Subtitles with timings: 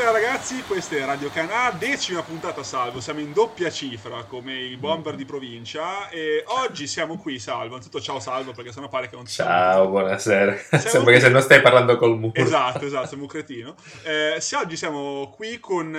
[0.00, 4.78] Buonasera ragazzi, questa è Radio Canà, decima puntata Salvo, siamo in doppia cifra come i
[4.78, 9.16] bomber di provincia e oggi siamo qui Salvo, anzitutto ciao Salvo perché sennò pare che
[9.16, 11.12] non ti Ciao, buonasera, siamo sembra qui...
[11.12, 12.32] che se non stai parlando col muro.
[12.32, 13.74] Esatto, esatto, siamo un cretino.
[14.04, 15.94] Eh, se oggi siamo qui con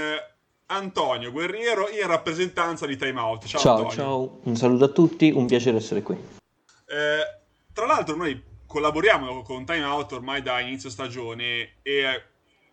[0.65, 3.46] Antonio Guerriero in rappresentanza di Time Out.
[3.46, 6.15] Ciao, ciao, ciao, un saluto a tutti, un piacere essere qui.
[6.15, 7.39] Eh,
[7.71, 12.31] tra l'altro noi collaboriamo con Time Out ormai da inizio stagione e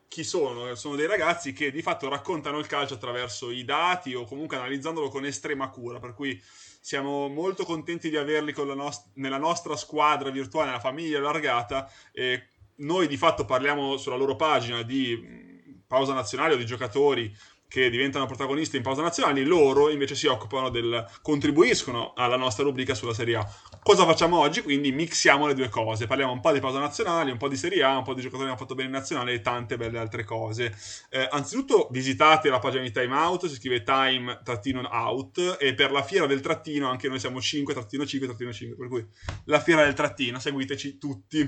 [0.08, 0.74] chi sono?
[0.74, 5.08] Sono dei ragazzi che di fatto raccontano il calcio attraverso i dati o comunque analizzandolo
[5.08, 6.40] con estrema cura, per cui
[6.80, 11.90] siamo molto contenti di averli nost- nella nostra squadra virtuale, nella famiglia allargata.
[12.12, 17.34] E noi di fatto parliamo sulla loro pagina di pausa nazionale o di giocatori
[17.68, 22.94] che diventano protagonisti in pausa nazionali, loro invece si occupano del contribuiscono alla nostra rubrica
[22.94, 23.46] sulla Serie A.
[23.82, 24.62] Cosa facciamo oggi?
[24.62, 26.06] Quindi mixiamo le due cose.
[26.06, 28.44] Parliamo un po' di pausa nazionali, un po' di Serie A, un po' di giocatori
[28.44, 30.74] che hanno fatto bene in nazionale e tante belle altre cose.
[31.10, 36.24] Eh, anzitutto visitate la pagina di Time Out, si scrive time-out e per la fiera
[36.26, 39.06] del trattino anche noi siamo 5-5-5, per cui
[39.44, 41.46] la fiera del trattino, seguiteci tutti.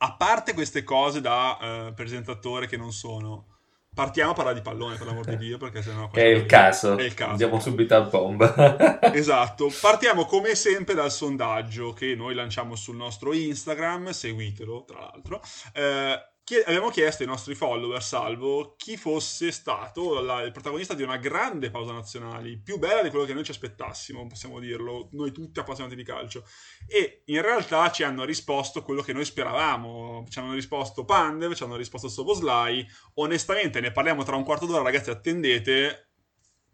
[0.00, 3.57] A parte queste cose da eh, presentatore che non sono
[3.98, 6.08] Partiamo a parlare di pallone, per l'amor di Dio, perché sennò...
[6.12, 6.96] È il caso.
[6.96, 7.32] È il caso.
[7.32, 9.00] Andiamo subito al bomba.
[9.12, 9.72] esatto.
[9.80, 15.42] Partiamo come sempre dal sondaggio che noi lanciamo sul nostro Instagram, seguitelo tra l'altro.
[15.72, 16.16] Eh,
[16.56, 21.70] abbiamo chiesto ai nostri follower, salvo chi fosse stato la, il protagonista di una grande
[21.70, 25.94] pausa nazionale, più bella di quello che noi ci aspettassimo, possiamo dirlo, noi tutti appassionati
[25.94, 26.44] di calcio.
[26.86, 30.26] E in realtà ci hanno risposto quello che noi speravamo.
[30.28, 32.86] Ci hanno risposto Pandev, ci hanno risposto Soboslai.
[33.14, 36.10] Onestamente, ne parliamo tra un quarto d'ora, ragazzi, attendete.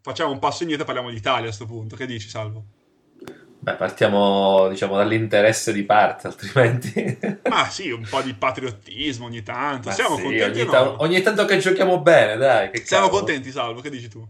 [0.01, 1.95] Facciamo un passo indietro e parliamo d'Italia a questo punto.
[1.95, 2.84] Che dici, Salvo?
[3.65, 7.17] Beh, partiamo diciamo dall'interesse di parte, altrimenti.
[7.49, 9.89] Ma sì, un po' di patriottismo ogni tanto.
[9.89, 10.59] Ma Siamo sì, contenti.
[10.59, 12.69] Ogni, ta- ogni, tanto che giochiamo bene, dai.
[12.83, 13.23] Siamo cavolo.
[13.23, 13.81] contenti, Salvo.
[13.81, 14.23] Che dici tu?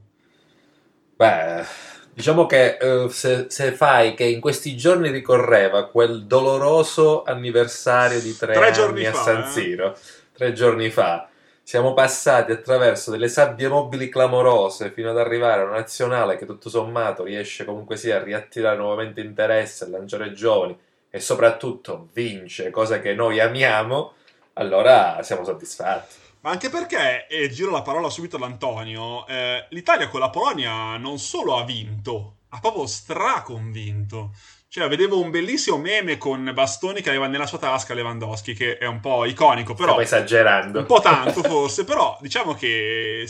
[1.18, 1.66] Beh,
[2.14, 8.38] diciamo che uh, se, se, fai che in questi giorni ricorreva quel doloroso anniversario di
[8.38, 9.48] tre, tre anni a San eh?
[9.50, 10.00] Siro, eh?
[10.32, 11.28] tre giorni fa
[11.66, 16.70] siamo passati attraverso delle sabbie mobili clamorose fino ad arrivare a una nazionale che tutto
[16.70, 20.78] sommato riesce comunque sia a riattirare nuovamente interesse, a lanciare giovani
[21.10, 24.14] e soprattutto vince, cosa che noi amiamo,
[24.54, 26.16] allora siamo soddisfatti.
[26.42, 30.98] Ma anche perché, e giro la parola subito ad Antonio, eh, l'Italia con la Polonia
[30.98, 34.36] non solo ha vinto, ha proprio straconvinto.
[34.76, 38.86] Cioè, vedevo un bellissimo meme con Bastoni che aveva nella sua tasca Lewandowski, che è
[38.86, 39.94] un po' iconico, però...
[39.94, 40.80] Stiamo esagerando.
[40.80, 43.24] Un po' tanto, forse, però diciamo che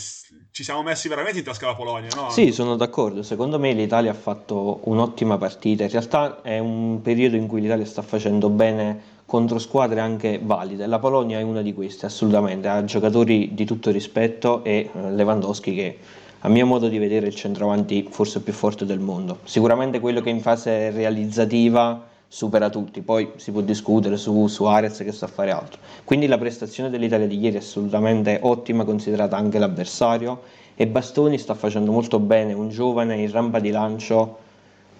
[0.50, 2.30] ci siamo messi veramente in tasca la Polonia, no?
[2.30, 3.22] Sì, sono d'accordo.
[3.22, 5.84] Secondo me l'Italia ha fatto un'ottima partita.
[5.84, 10.88] In realtà è un periodo in cui l'Italia sta facendo bene contro squadre anche valide.
[10.88, 12.66] La Polonia è una di queste, assolutamente.
[12.66, 15.98] Ha giocatori di tutto rispetto e eh, Lewandowski che
[16.46, 19.40] a mio modo di vedere il centravanti forse più forte del mondo.
[19.42, 25.10] Sicuramente quello che in fase realizzativa supera tutti, poi si può discutere su Suarez che
[25.10, 25.80] sta a fare altro.
[26.04, 30.42] Quindi la prestazione dell'Italia di ieri è assolutamente ottima, considerata anche l'avversario
[30.76, 34.38] e Bastoni sta facendo molto bene, un giovane in rampa di lancio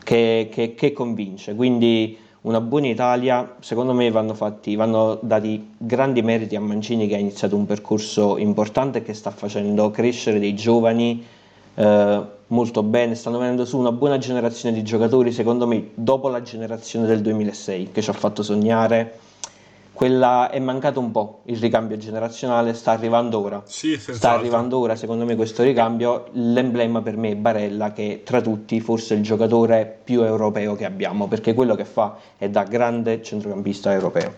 [0.02, 6.22] che, che, che convince, quindi una buona Italia, secondo me vanno, fatti, vanno dati grandi
[6.22, 10.54] meriti a Mancini che ha iniziato un percorso importante e che sta facendo crescere dei
[10.54, 11.24] giovani
[11.74, 16.40] eh, molto bene, stanno venendo su una buona generazione di giocatori, secondo me dopo la
[16.40, 19.18] generazione del 2006 che ci ha fatto sognare
[19.96, 23.62] quella è mancato un po' il ricambio generazionale, sta arrivando ora.
[23.64, 26.28] Sì, sta arrivando ora, secondo me, questo ricambio.
[26.32, 30.84] L'emblema per me è Barella, che tra tutti forse è il giocatore più europeo che
[30.84, 34.34] abbiamo, perché quello che fa è da grande centrocampista europeo.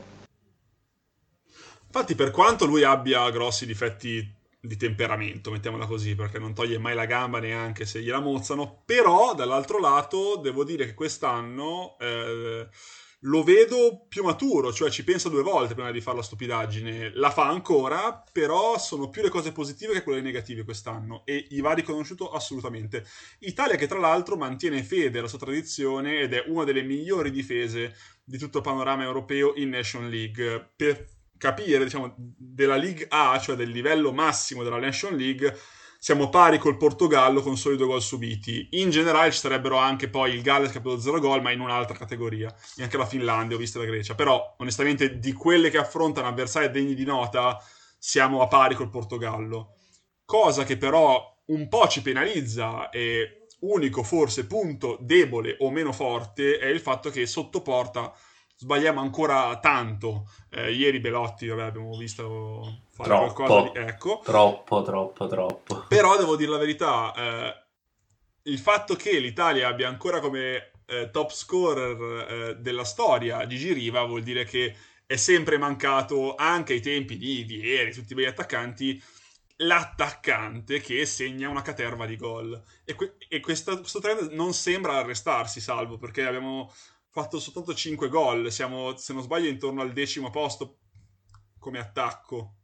[1.86, 6.94] Infatti, per quanto lui abbia grossi difetti di temperamento, mettiamola così, perché non toglie mai
[6.94, 11.96] la gamba neanche se gliela mozzano, però dall'altro lato devo dire che quest'anno...
[11.98, 12.68] Eh,
[13.22, 17.12] lo vedo più maturo, cioè ci pensa due volte prima di fare la stupidaggine.
[17.14, 21.60] La fa ancora, però sono più le cose positive che quelle negative quest'anno e gli
[21.60, 23.04] va riconosciuto assolutamente.
[23.40, 27.96] Italia che tra l'altro mantiene fede alla sua tradizione ed è una delle migliori difese
[28.22, 30.72] di tutto il panorama europeo in Nation League.
[30.76, 35.56] Per capire, diciamo, della League A, cioè del livello massimo della Nation League,
[36.00, 38.68] siamo pari col Portogallo con soli due gol subiti.
[38.72, 41.60] In generale ci sarebbero anche poi il Galles che ha preso 0 gol, ma in
[41.60, 42.54] un'altra categoria.
[42.76, 44.14] E anche la Finlandia, ho visto la Grecia.
[44.14, 47.60] Però, onestamente, di quelle che affrontano avversari degni di nota,
[47.98, 49.74] siamo a pari col Portogallo.
[50.24, 56.58] Cosa che però un po' ci penalizza e unico forse punto debole o meno forte
[56.58, 58.14] è il fatto che sotto porta
[58.54, 60.28] sbagliamo ancora tanto.
[60.50, 63.78] Eh, ieri Belotti, vabbè, abbiamo visto fare troppo, qualcosa di...
[63.78, 64.20] Ecco.
[64.24, 65.84] Troppo, troppo, troppo.
[65.88, 67.62] Però devo dire la verità, eh,
[68.50, 74.04] il fatto che l'Italia abbia ancora come eh, top scorer eh, della storia Gigi Riva
[74.04, 74.74] vuol dire che
[75.06, 79.02] è sempre mancato anche ai tempi di Vieri, tutti i bei attaccanti,
[79.56, 82.60] l'attaccante che segna una caterva di gol.
[82.84, 86.70] E, que- e questo, questo trend non sembra arrestarsi, salvo, perché abbiamo
[87.10, 90.78] fatto soltanto 5 gol, siamo, se non sbaglio, intorno al decimo posto
[91.58, 92.57] come attacco.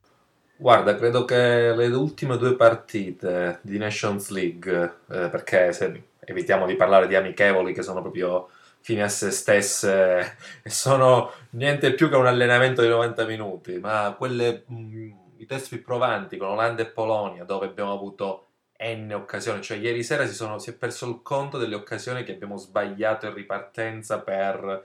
[0.57, 6.77] Guarda, credo che le ultime due partite di Nations League, eh, perché se evitiamo di
[6.77, 8.49] parlare di amichevoli che sono proprio
[8.81, 14.15] fine a se stesse e sono niente più che un allenamento di 90 minuti, ma
[14.17, 18.47] quelle, mh, mm, i test più provanti con Olanda e Polonia, dove abbiamo avuto
[18.79, 22.33] N occasioni, cioè ieri sera si, sono, si è perso il conto delle occasioni che
[22.33, 24.85] abbiamo sbagliato in ripartenza per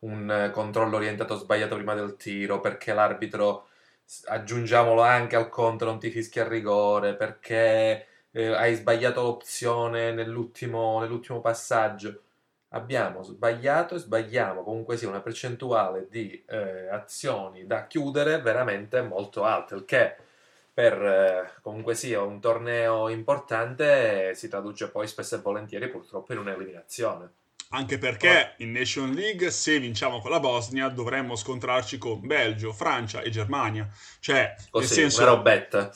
[0.00, 3.68] un controllo orientato sbagliato prima del tiro, perché l'arbitro,
[4.26, 11.00] aggiungiamolo anche al conto, non ti fischia a rigore, perché eh, hai sbagliato l'opzione nell'ultimo,
[11.00, 12.22] nell'ultimo passaggio.
[12.70, 19.42] Abbiamo sbagliato e sbagliamo comunque sia una percentuale di eh, azioni da chiudere veramente molto
[19.44, 20.16] alta, il che
[20.72, 26.38] per eh, comunque sia un torneo importante si traduce poi spesso e volentieri purtroppo in
[26.38, 27.30] un'eliminazione.
[27.72, 33.20] Anche perché in Nation League, se vinciamo con la Bosnia, dovremmo scontrarci con Belgio, Francia
[33.20, 33.88] e Germania.
[34.18, 35.92] Cioè, Così, nel senso, una robetta.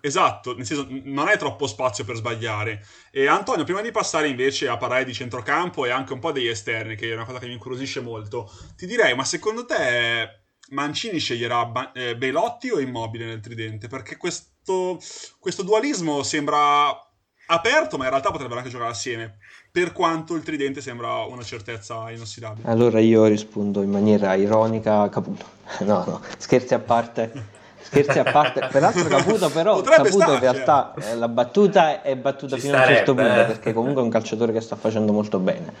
[0.00, 2.82] Esatto, nel senso non è troppo spazio per sbagliare.
[3.10, 6.46] E Antonio, prima di passare invece a parlare di centrocampo e anche un po' degli
[6.46, 11.18] esterni, che è una cosa che mi incuriosisce molto, ti direi, ma secondo te Mancini
[11.18, 13.86] sceglierà ba- eh, Belotti o Immobile nel tridente?
[13.86, 14.98] Perché questo,
[15.38, 17.07] questo dualismo sembra
[17.50, 19.36] aperto, ma in realtà potrebbero anche giocare assieme,
[19.70, 22.68] per quanto il tridente sembra una certezza inossidabile.
[22.68, 25.56] Allora io rispondo in maniera ironica, Caputo.
[25.80, 27.56] No, no, scherzi a parte.
[27.80, 32.56] Scherzi a parte, peraltro Caputo però Potrebbe Caputo in realtà eh, la battuta è battuta
[32.56, 33.44] Ci fino a un certo punto eh.
[33.44, 35.72] perché comunque è un calciatore che sta facendo molto bene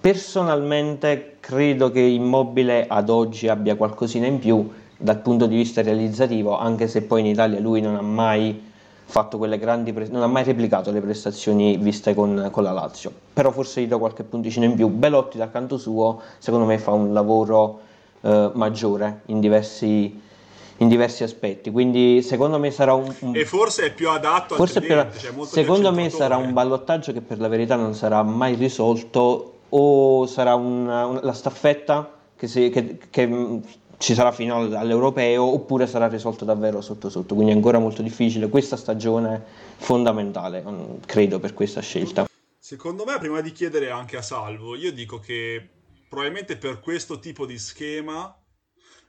[0.00, 6.58] Personalmente credo che Immobile ad oggi abbia qualcosina in più dal punto di vista realizzativo,
[6.58, 8.72] anche se poi in Italia lui non ha mai
[9.14, 13.12] fatto quelle grandi pre- non ha mai replicato le prestazioni viste con, con, la Lazio.
[13.32, 14.88] Però forse gli do qualche punticino in più.
[14.88, 17.78] Belotti dal canto suo, secondo me, fa un lavoro
[18.22, 20.20] eh, maggiore in diversi,
[20.78, 21.70] in diversi aspetti.
[21.70, 23.36] Quindi secondo me sarà un, un...
[23.36, 24.88] e forse è più adatto forse più...
[24.88, 30.26] cioè secondo me sarà un ballottaggio che per la verità non sarà mai risolto o
[30.26, 33.60] sarà una, una, la staffetta che, si, che, che,
[34.04, 38.50] ci sarà fino all'europeo oppure sarà risolto davvero sotto sotto, quindi è ancora molto difficile.
[38.50, 39.42] Questa stagione
[39.78, 42.26] fondamentale, mm, credo, per questa scelta.
[42.58, 45.70] Secondo me, prima di chiedere anche a Salvo, io dico che
[46.06, 48.38] probabilmente per questo tipo di schema,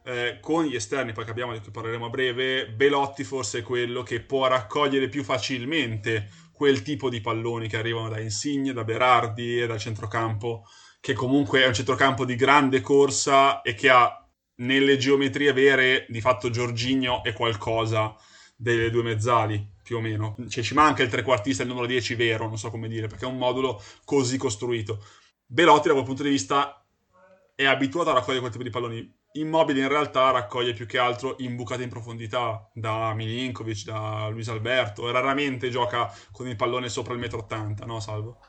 [0.06, 4.02] eh, con gli esterni, poi capiamo di cui parleremo a breve, Belotti forse è quello
[4.02, 9.62] che può raccogliere più facilmente quel tipo di palloni che arrivano da Insigne, da Berardi
[9.62, 10.64] e dal centrocampo,
[11.02, 14.25] che comunque è un centrocampo di grande corsa e che ha
[14.58, 18.16] nelle geometrie vere di fatto Giorginio e qualcosa
[18.56, 20.36] delle due mezzali più o meno.
[20.48, 23.28] Cioè, ci manca il trequartista, il numero 10 vero, non so come dire, perché è
[23.28, 25.04] un modulo così costruito.
[25.46, 26.84] Belotti, da quel punto di vista,
[27.54, 31.36] è abituato a raccogliere quel tipo di palloni Immobile in realtà raccoglie più che altro
[31.40, 37.20] imbucate in profondità da Milinkovic, da Luis Alberto, raramente gioca con il pallone sopra il
[37.20, 38.40] metro 80, no Salvo?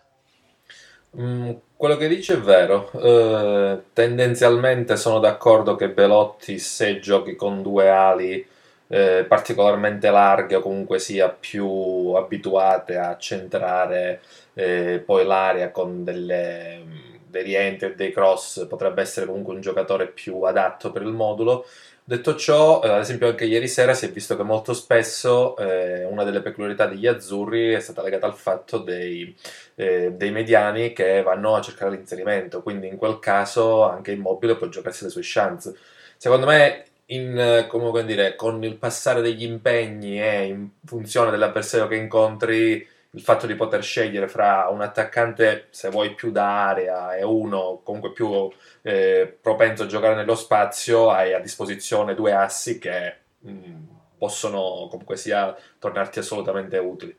[1.18, 7.62] Mm, quello che dice è vero, uh, tendenzialmente sono d'accordo che Belotti se giochi con
[7.62, 8.46] due ali
[8.88, 14.20] eh, particolarmente larghe o comunque sia più abituate a centrare
[14.54, 20.06] eh, poi l'area con delle dei rientri e dei cross potrebbe essere comunque un giocatore
[20.06, 21.66] più adatto per il modulo.
[22.08, 26.04] Detto ciò, eh, ad esempio anche ieri sera si è visto che molto spesso eh,
[26.04, 29.36] una delle peculiarità degli azzurri è stata legata al fatto dei,
[29.74, 34.68] eh, dei, mediani che vanno a cercare l'inserimento, quindi in quel caso anche Immobile può
[34.68, 35.76] giocarsi le sue chance.
[36.16, 37.66] Secondo me, in,
[38.04, 42.86] dire, con il passare degli impegni e in funzione dell'avversario che incontri,
[43.16, 47.80] il fatto di poter scegliere fra un attaccante, se vuoi, più da area e uno
[47.82, 48.48] comunque più
[48.86, 53.84] eh, propenso a giocare nello spazio, hai a disposizione due assi che mh, mm,
[54.16, 57.18] possono comunque sia tornarti assolutamente utili.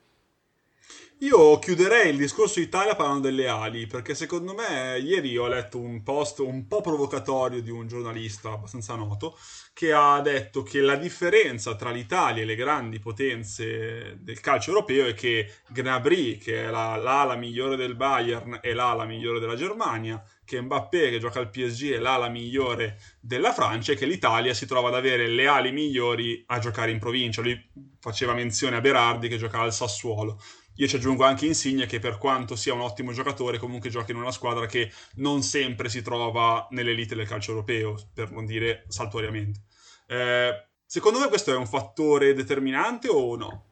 [1.22, 6.04] Io chiuderei il discorso Italia parlando delle ali, perché secondo me ieri ho letto un
[6.04, 9.36] post un po' provocatorio di un giornalista abbastanza noto
[9.74, 15.08] che ha detto che la differenza tra l'Italia e le grandi potenze del calcio europeo
[15.08, 20.24] è che Gnabry, che è la, l'ala migliore del Bayern, è l'ala migliore della Germania,
[20.46, 24.68] che Mbappé, che gioca al PSG, è l'ala migliore della Francia e che l'Italia si
[24.68, 27.42] trova ad avere le ali migliori a giocare in provincia.
[27.42, 27.60] Lui
[28.00, 30.40] faceva menzione a Berardi che giocava al Sassuolo.
[30.78, 34.18] Io ci aggiungo anche Insigne che per quanto sia un ottimo giocatore comunque gioca in
[34.18, 39.62] una squadra che non sempre si trova nell'elite del calcio europeo, per non dire saltuariamente.
[40.08, 43.64] Eh, secondo me questo è un fattore determinante o no?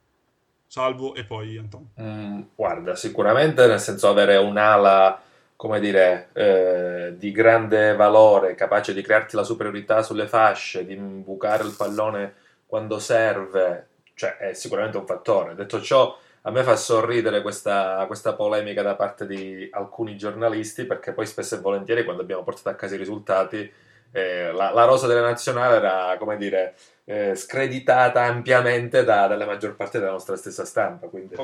[0.68, 1.92] Salvo e poi Antonio.
[2.02, 5.22] Mm, guarda, sicuramente nel senso avere un'ala
[5.56, 11.64] come dire, eh, di grande valore, capace di crearti la superiorità sulle fasce, di imbucare
[11.64, 12.34] il pallone
[12.66, 15.56] quando serve, cioè è sicuramente un fattore.
[15.56, 21.12] Detto ciò, a me fa sorridere questa, questa, polemica da parte di alcuni giornalisti perché
[21.12, 23.72] poi spesso e volentieri quando abbiamo portato a casa i risultati
[24.12, 26.76] eh, la, la, rosa della nazionale era, come dire,
[27.08, 31.08] eh, screditata ampiamente da, dalla maggior parte della nostra stessa stampa.
[31.08, 31.36] Quindi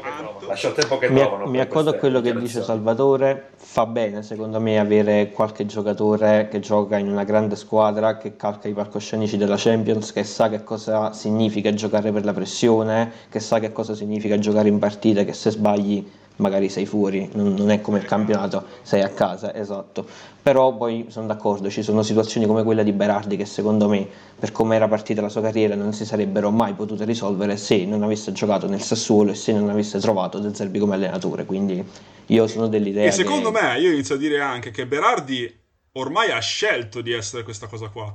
[0.48, 1.46] lascio il tempo che mi, trovano.
[1.46, 3.52] Mi accodo a quello che dice Salvatore.
[3.58, 8.68] Fa bene, secondo me, avere qualche giocatore che gioca in una grande squadra, che calca
[8.68, 13.60] i palcoscenici della Champions, che sa che cosa significa giocare per la pressione, che sa
[13.60, 16.10] che cosa significa giocare in partite, che se sbagli
[16.42, 20.06] magari sei fuori, non, è come il campionato, sei a casa, esatto.
[20.42, 24.08] Però poi sono d'accordo, ci sono situazioni come quella di Berardi che secondo me,
[24.38, 28.02] per come era partita la sua carriera, non si sarebbero mai potute risolvere se non
[28.02, 31.46] avesse giocato nel Sassuolo e se non avesse trovato De Zerbi come allenatore.
[31.46, 31.86] Quindi
[32.26, 33.06] io sono dell'idea.
[33.06, 33.62] E secondo che...
[33.62, 35.60] me, io inizio a dire anche che Berardi
[35.94, 38.12] ormai ha scelto di essere questa cosa qua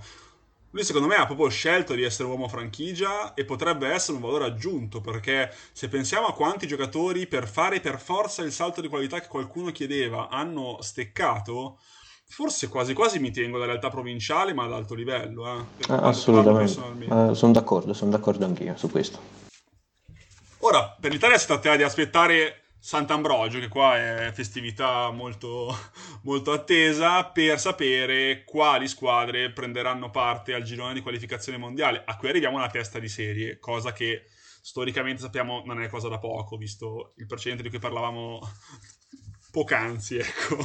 [0.76, 4.44] lui secondo me ha proprio scelto di essere uomo franchigia e potrebbe essere un valore
[4.44, 9.18] aggiunto perché se pensiamo a quanti giocatori per fare per forza il salto di qualità
[9.18, 11.78] che qualcuno chiedeva hanno steccato,
[12.28, 15.46] forse quasi quasi mi tengo da realtà provinciale ma ad alto livello.
[15.46, 16.78] Eh, ah, assolutamente,
[17.08, 19.18] uh, sono d'accordo, sono d'accordo anch'io su questo.
[20.58, 25.76] Ora, per l'Italia si tratterà di aspettare Sant'Ambrogio, che qua è festività molto,
[26.22, 32.28] molto attesa, per sapere quali squadre prenderanno parte al girone di qualificazione mondiale, a cui
[32.28, 34.26] arriviamo alla testa di serie, cosa che
[34.62, 38.38] storicamente sappiamo non è cosa da poco, visto il precedente di cui parlavamo
[39.50, 40.56] poc'anzi, ecco.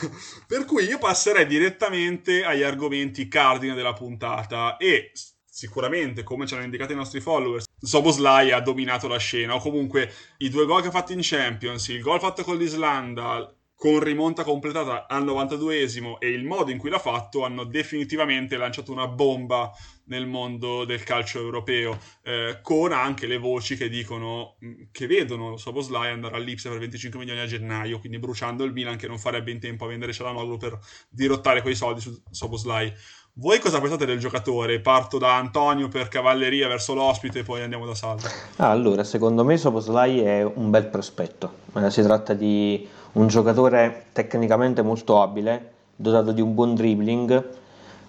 [0.48, 5.12] per cui io passerei direttamente agli argomenti cardine della puntata e
[5.58, 10.12] sicuramente, come ci hanno indicato i nostri followers, Soboslai ha dominato la scena, o comunque
[10.38, 14.44] i due gol che ha fatto in Champions, il gol fatto con l'Islanda, con rimonta
[14.44, 19.72] completata al 92esimo e il modo in cui l'ha fatto hanno definitivamente lanciato una bomba
[20.06, 25.56] nel mondo del calcio europeo, eh, con anche le voci che dicono mm, che vedono
[25.56, 29.50] Soboslai andare all'Ipsia per 25 milioni a gennaio, quindi bruciando il Milan che non farebbe
[29.50, 32.92] in tempo a vendere Cialanoglu per dirottare quei soldi su Soboslai.
[33.40, 34.80] Voi cosa pensate del giocatore?
[34.80, 38.26] Parto da Antonio per cavalleria verso l'ospite e poi andiamo da Salvo.
[38.56, 41.52] Ah, allora, secondo me Soposlai è un bel prospetto.
[41.76, 47.48] Eh, si tratta di un giocatore tecnicamente molto abile, dotato di un buon dribbling.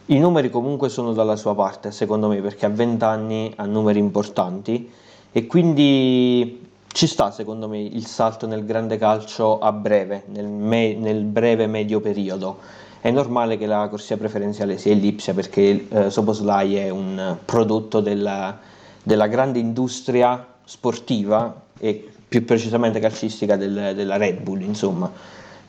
[0.07, 3.99] I numeri comunque sono dalla sua parte, secondo me, perché a 20 anni ha numeri
[3.99, 4.91] importanti
[5.31, 10.95] e quindi ci sta, secondo me, il salto nel grande calcio a breve, nel, me-
[10.95, 16.75] nel breve medio periodo è normale che la corsia preferenziale sia ellipsia perché eh, Soboslai
[16.75, 18.57] è un prodotto della,
[19.01, 25.11] della, grande industria sportiva e più precisamente calcistica del, della Red Bull, insomma.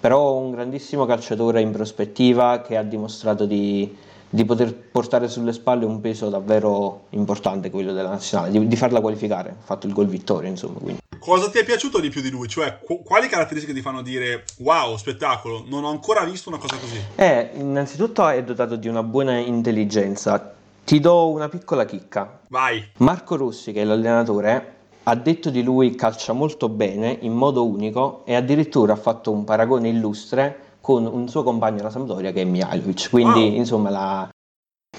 [0.01, 3.95] Però un grandissimo calciatore in prospettiva che ha dimostrato di,
[4.29, 9.01] di poter portare sulle spalle un peso davvero importante, quello della nazionale, di, di farla
[9.01, 10.79] qualificare, ha fatto il gol vittoria, insomma.
[10.79, 11.10] Quindi.
[11.21, 12.49] Cosa ti è piaciuto di più di lui?
[12.49, 16.79] Cioè, qu- quali caratteristiche ti fanno dire wow, spettacolo, non ho ancora visto una cosa
[16.79, 16.99] così?
[17.15, 20.55] Eh, innanzitutto è dotato di una buona intelligenza.
[20.83, 22.41] Ti do una piccola chicca.
[22.49, 22.83] Vai.
[22.97, 28.23] Marco Rossi, che è l'allenatore, ha detto di lui calcia molto bene, in modo unico,
[28.25, 32.45] e addirittura ha fatto un paragone illustre con un suo compagno alla Sampdoria che è
[32.45, 33.11] Mihailovic.
[33.11, 33.55] Quindi, wow.
[33.57, 34.31] insomma, la,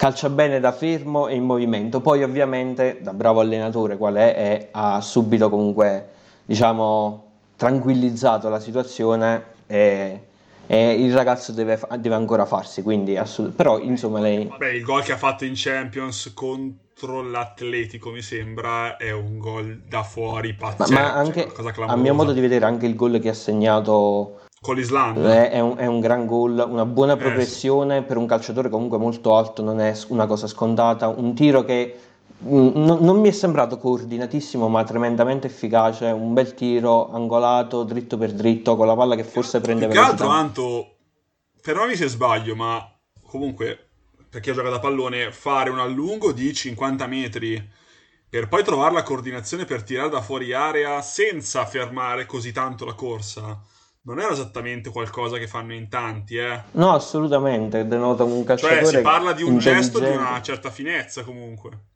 [0.01, 2.01] calcia bene da fermo e in movimento.
[2.01, 6.10] Poi ovviamente da bravo allenatore qual è, è ha subito comunque
[6.43, 10.22] diciamo tranquillizzato la situazione e,
[10.65, 14.51] e il ragazzo deve, deve, ancora farsi, quindi assolut- però insomma lei...
[14.58, 19.84] Beh, il gol che ha fatto in Champions contro l'Atletico mi sembra è un gol
[19.88, 20.93] da fuori pazzesco.
[20.93, 24.40] Ma, ma anche, cioè, a mio modo di vedere, anche il gol che ha segnato
[24.63, 25.50] con l'Islanda.
[25.50, 29.36] È un, è un gran gol, una buona progressione eh, per un calciatore comunque molto
[29.36, 31.08] alto, non è una cosa scontata.
[31.08, 31.98] Un tiro che
[32.44, 36.06] Mm, non mi è sembrato coordinatissimo, ma tremendamente efficace.
[36.08, 40.15] Un bel tiro angolato, dritto per dritto, con la palla che forse prende Più velocità.
[40.15, 40.96] Che altro, Anto,
[41.62, 42.84] fermami se sbaglio, ma
[43.27, 43.89] comunque,
[44.27, 47.70] per chi ha giocato a pallone, fare un allungo di 50 metri
[48.27, 52.94] per poi trovare la coordinazione per tirare da fuori area senza fermare così tanto la
[52.94, 53.62] corsa
[54.03, 56.62] non era esattamente qualcosa che fanno in tanti, eh.
[56.72, 61.24] No, assolutamente, denota un calciatore Cioè, si parla di un gesto di una certa finezza,
[61.24, 61.89] comunque.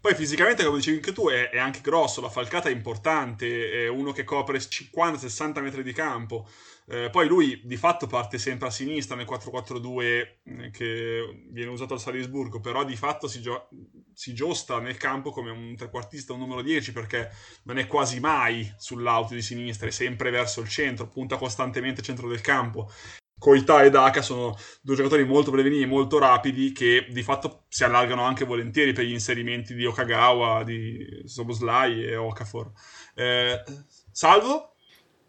[0.00, 3.88] Poi fisicamente, come dicevi anche tu, è, è, anche grosso, la falcata è importante, è
[3.88, 6.46] uno che copre 50-60 metri di campo.
[6.86, 11.94] Eh, poi lui di fatto parte sempre a sinistra nel 4-4-2 eh, che viene usato
[11.94, 13.68] al Salisburgo, però di fatto si, gio-
[14.14, 17.30] si, giosta nel campo come un trequartista, un numero 10, perché
[17.64, 22.06] non è quasi mai sull'auto di sinistra, è sempre verso il centro, punta costantemente al
[22.06, 22.90] centro del campo.
[23.38, 27.82] Koita e Daka sono due giocatori molto preveniti e molto rapidi che di fatto si
[27.82, 32.70] allargano anche volentieri per gli inserimenti di Okagawa, di Soboslai e Okafor.
[33.16, 33.64] Eh,
[34.12, 34.74] salvo?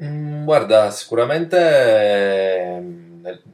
[0.03, 2.81] Mm, guarda, sicuramente eh,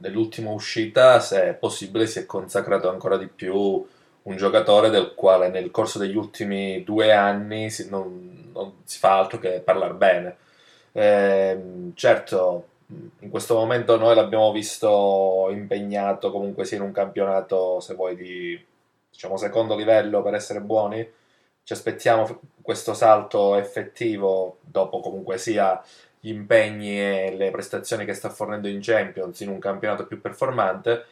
[0.00, 3.86] nell'ultima uscita, se è possibile, si è consacrato ancora di più
[4.22, 9.18] un giocatore del quale nel corso degli ultimi due anni si, non, non, si fa
[9.18, 10.36] altro che parlare bene.
[10.92, 12.66] Eh, certo,
[13.20, 18.66] in questo momento noi l'abbiamo visto impegnato comunque sia in un campionato, se vuoi, di
[19.10, 21.08] diciamo, secondo livello per essere buoni.
[21.62, 25.82] Ci aspettiamo questo salto effettivo dopo comunque sia
[26.18, 31.04] gli impegni e le prestazioni che sta fornendo in Champions in un campionato più performante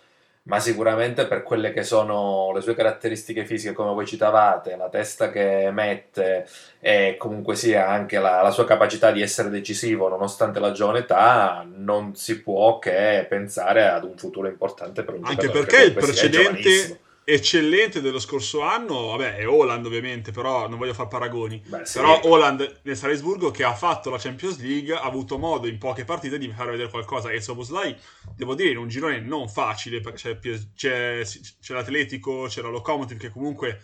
[0.49, 5.31] ma sicuramente per quelle che sono le sue caratteristiche fisiche, come voi citavate, la testa
[5.31, 6.49] che mette
[6.81, 11.67] e comunque sia anche la, la, sua capacità di essere decisivo nonostante la giovane età,
[11.71, 15.61] non si può che pensare ad un futuro importante per un Anche giocatore.
[15.61, 20.94] Anche perché il precedente eccellente dello scorso anno, vabbè, è Holland ovviamente, però non voglio
[20.94, 21.62] fare paragoni.
[21.66, 21.99] Beh, sì.
[21.99, 26.06] Però Holland nel Salisburgo che ha fatto la Champions League ha avuto modo in poche
[26.06, 27.94] partite di far vedere qualcosa e Soboslai,
[28.35, 30.38] devo dire, in un girone non facile, perché c'è,
[30.75, 31.23] c'è,
[31.61, 33.82] c'è l'Atletico, c'è la Locomotive che comunque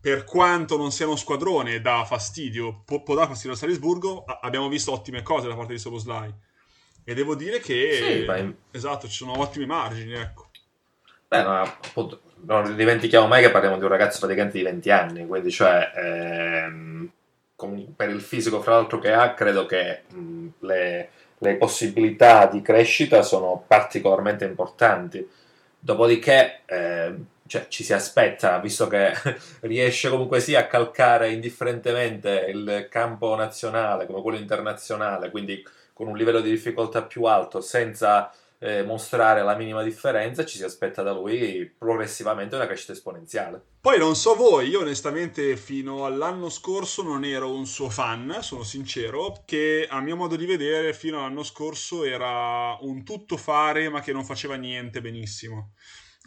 [0.00, 4.68] per quanto non sia uno squadrone dà fastidio, può, può dare fastidio al Salisburgo, abbiamo
[4.68, 6.32] visto ottime cose da parte di Soboslai.
[7.04, 8.24] E devo dire che...
[8.26, 10.48] Sì, esatto, ci sono ottimi margini, ecco.
[11.28, 15.26] Beh, ma appunto, non dimentichiamo mai che parliamo di un ragazzo praticamente di 20 anni,
[15.26, 17.10] quindi cioè, ehm,
[17.56, 22.62] con, per il fisico fra l'altro che ha, credo che mh, le, le, possibilità di
[22.62, 25.26] crescita sono particolarmente importanti.
[25.78, 27.14] Dopodiché eh,
[27.46, 29.12] cioè, ci si aspetta, visto che
[29.62, 36.16] riesce comunque sia a calcare indifferentemente il campo nazionale come quello internazionale, quindi con un
[36.16, 41.12] livello di difficoltà più alto, senza eh, mostrare la minima differenza, ci si aspetta da
[41.12, 43.62] lui progressivamente una crescita esponenziale.
[43.80, 48.62] Poi non so voi, io onestamente fino all'anno scorso non ero un suo fan, sono
[48.62, 54.00] sincero, che a mio modo di vedere fino all'anno scorso era un tutto fare ma
[54.00, 55.74] che non faceva niente benissimo.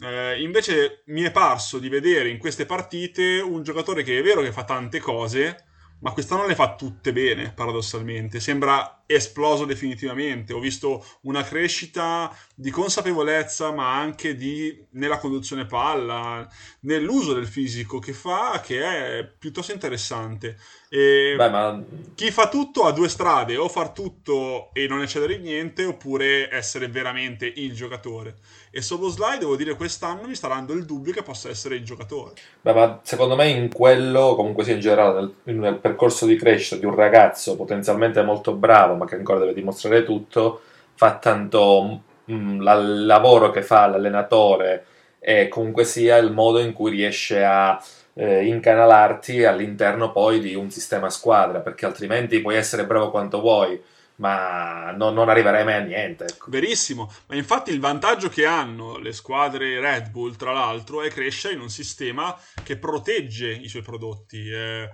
[0.02, 4.40] Eh, invece mi è parso di vedere in queste partite un giocatore che è vero
[4.40, 5.66] che fa tante cose,
[6.00, 8.40] ma quest'anno le fa tutte bene, paradossalmente.
[8.40, 10.52] Sembra esploso definitivamente.
[10.52, 16.48] Ho visto una crescita di consapevolezza, ma anche di, nella conduzione palla,
[16.80, 20.56] nell'uso del fisico che fa, che è piuttosto interessante.
[20.88, 21.82] E Beh, ma...
[22.14, 26.52] Chi fa tutto ha due strade, o far tutto e non eccedere in niente, oppure
[26.52, 28.36] essere veramente il giocatore.
[28.70, 32.34] E Soboslai, devo dire, quest'anno mi sta dando il dubbio che possa essere il giocatore.
[32.60, 36.76] Beh, ma secondo me in quello, comunque sia in generale, nel, nel percorso di crescita
[36.76, 40.60] di un ragazzo potenzialmente molto bravo, ma che ancora deve dimostrare tutto,
[40.94, 44.84] fa tanto mm, la, il lavoro che fa l'allenatore
[45.18, 47.82] e comunque sia il modo in cui riesce a
[48.14, 53.80] eh, incanalarti all'interno poi di un sistema squadra, perché altrimenti puoi essere bravo quanto vuoi,
[54.16, 56.24] ma non, non arriverei mai a niente.
[56.24, 56.50] Ecco.
[56.50, 61.54] Verissimo, ma infatti il vantaggio che hanno le squadre Red Bull, tra l'altro, è crescere
[61.54, 64.50] in un sistema che protegge i suoi prodotti.
[64.50, 64.90] Eh,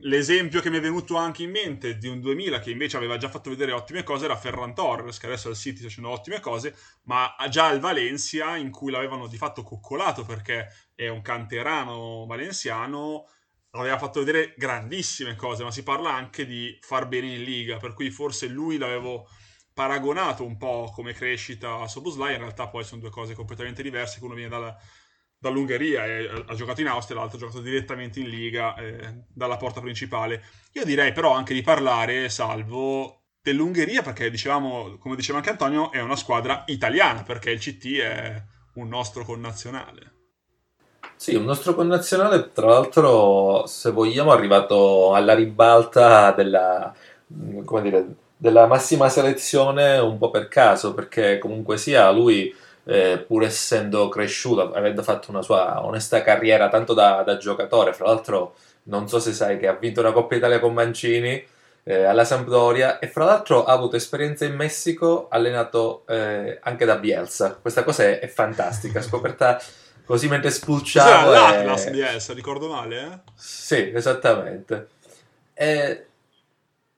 [0.00, 3.28] l'esempio che mi è venuto anche in mente di un 2000 che invece aveva già
[3.28, 6.74] fatto vedere ottime cose era Ferran Torres, che adesso al City sta facendo ottime cose,
[7.04, 13.26] ma già al Valencia in cui l'avevano di fatto coccolato perché è un canterano valenziano
[13.74, 17.94] aveva fatto vedere grandissime cose, ma si parla anche di far bene in Liga, per
[17.94, 19.28] cui forse lui l'avevo
[19.72, 24.18] paragonato un po' come crescita a Soboslai, in realtà poi sono due cose completamente diverse,
[24.22, 24.76] uno viene dalla,
[25.42, 29.80] dall'Ungheria e ha giocato in Austria, l'altro ha giocato direttamente in Liga eh, dalla porta
[29.80, 30.40] principale.
[30.74, 36.00] Io direi però anche di parlare, salvo, dell'Ungheria, perché dicevamo, come diceva anche Antonio, è
[36.00, 38.42] una squadra italiana, perché il CT è
[38.74, 40.10] un nostro connazionale.
[41.16, 46.94] Sì, un nostro connazionale, tra l'altro, se vogliamo, è arrivato alla ribalta della,
[47.26, 54.08] dire, della massima selezione un po' per caso, perché comunque sia lui, eh, pur essendo
[54.08, 59.20] cresciuto, avendo fatto una sua onesta carriera tanto da, da, giocatore, fra l'altro non so
[59.20, 61.44] se sai che ha vinto una Coppa Italia con Mancini
[61.84, 66.96] eh, alla Sampdoria e fra l'altro ha avuto esperienza in Messico allenato eh, anche da
[66.96, 67.58] Bielsa.
[67.60, 69.60] Questa cosa è, è fantastica, scoperta
[70.04, 71.28] Così mentre spulciavo...
[71.28, 71.90] Cos'era l'Atlas e...
[71.90, 73.18] di essa, ricordo male, eh?
[73.34, 74.88] Sì, esattamente.
[75.54, 76.06] E...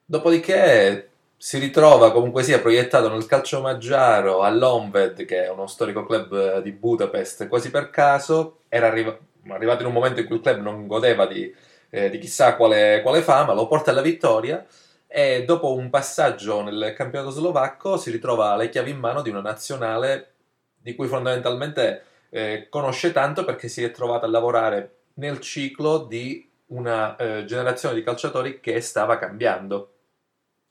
[0.04, 1.10] Dopodiché
[1.44, 6.72] si ritrova comunque sia proiettato nel calcio maggiaro all'Onved, che è uno storico club di
[6.72, 8.60] Budapest, quasi per caso.
[8.66, 9.14] Era arri...
[9.48, 11.54] arrivato in un momento in cui il club non godeva di,
[11.90, 14.64] eh, di chissà quale, quale fama, lo porta alla vittoria
[15.06, 19.42] e dopo un passaggio nel campionato slovacco si ritrova le chiavi in mano di una
[19.42, 20.32] nazionale
[20.80, 26.50] di cui fondamentalmente eh, conosce tanto perché si è trovato a lavorare nel ciclo di
[26.68, 29.90] una eh, generazione di calciatori che stava cambiando.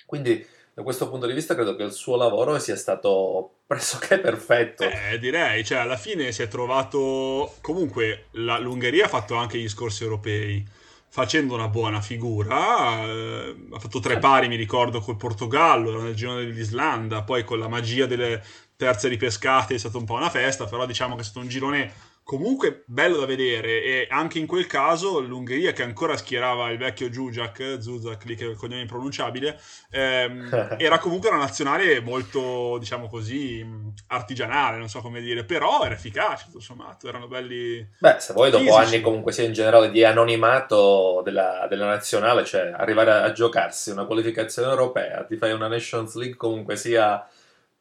[0.08, 4.84] Quindi da questo punto di vista credo che il suo lavoro sia stato pressoché perfetto.
[4.84, 9.70] Eh, direi, cioè alla fine si è trovato comunque la, l'Ungheria ha fatto anche gli
[9.70, 10.66] scorsi europei
[11.08, 16.16] facendo una buona figura, eh, ha fatto tre pari mi ricordo col Portogallo, era nel
[16.16, 18.42] girone dell'Islanda, poi con la magia delle,
[18.84, 21.92] terze ripescate è stata un po' una festa, però diciamo che è stato un girone
[22.24, 27.12] comunque bello da vedere e anche in quel caso l'Ungheria che ancora schierava il vecchio
[27.12, 29.60] Zuzak, Zuzak lì che è il cognome impronunciabile,
[29.92, 33.66] ehm, era comunque una nazionale molto, diciamo così,
[34.08, 37.86] artigianale, non so come dire, però era efficace tutto sommato, erano belli...
[38.00, 42.74] Beh, se vuoi dopo anni comunque sia in generale di anonimato della, della nazionale, cioè
[42.76, 47.28] arrivare a, a giocarsi una qualificazione europea, ti fai una Nations League comunque sia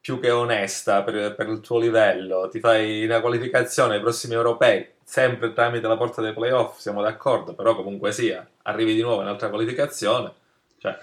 [0.02, 4.84] più che onesta per, per, il tuo livello, ti fai una qualificazione ai prossimi europei,
[5.04, 9.26] sempre tramite la porta dei playoff, siamo d'accordo, però comunque sia, arrivi di nuovo in
[9.26, 10.32] un'altra qualificazione,
[10.78, 10.98] cioè,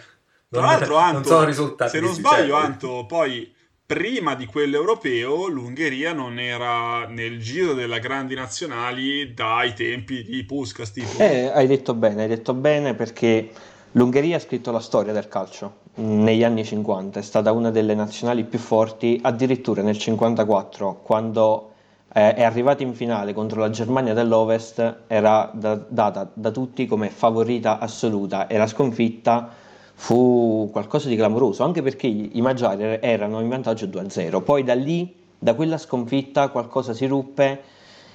[0.49, 6.11] Tra l'altro, Anto, non sono risultati se non sbaglio, Anto, poi prima di quell'europeo l'Ungheria
[6.11, 11.17] non era nel giro della grandi nazionali dai tempi di Puskas tipo.
[11.19, 13.49] Eh, hai detto bene, hai detto bene perché
[13.93, 18.43] l'Ungheria ha scritto la storia del calcio negli anni 50, è stata una delle nazionali
[18.43, 21.71] più forti, addirittura nel 54, quando
[22.13, 27.09] eh, è arrivata in finale contro la Germania dell'Ovest, era da, data da tutti come
[27.09, 29.49] favorita assoluta e la sconfitta
[29.93, 34.41] fu qualcosa di clamoroso, anche perché i Magiari erano in vantaggio 2-0.
[34.41, 37.61] Poi da lì, da quella sconfitta, qualcosa si ruppe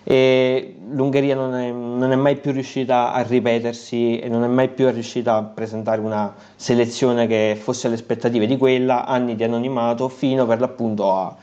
[0.07, 4.69] e l'Ungheria non è, non è, mai più riuscita a ripetersi e non è mai
[4.69, 10.09] più riuscita a presentare una selezione che fosse alle aspettative di quella, anni di anonimato
[10.09, 11.35] fino per l'appunto a,